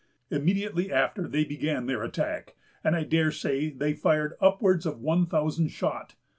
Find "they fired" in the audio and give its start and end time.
3.69-4.33